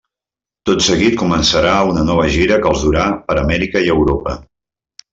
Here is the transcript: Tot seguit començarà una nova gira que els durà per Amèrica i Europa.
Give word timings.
Tot 0.69 0.79
seguit 0.85 1.17
començarà 1.25 1.75
una 1.91 2.07
nova 2.09 2.25
gira 2.39 2.59
que 2.65 2.69
els 2.75 2.89
durà 2.89 3.07
per 3.31 3.39
Amèrica 3.45 3.87
i 3.89 3.97
Europa. 3.99 4.39